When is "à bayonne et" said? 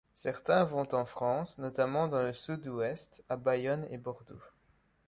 3.29-3.99